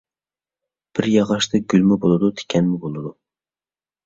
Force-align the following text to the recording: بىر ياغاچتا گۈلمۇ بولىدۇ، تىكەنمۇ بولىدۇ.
بىر 0.99 1.07
ياغاچتا 1.15 1.61
گۈلمۇ 1.75 1.99
بولىدۇ، 2.07 2.31
تىكەنمۇ 2.41 2.81
بولىدۇ. 2.89 3.15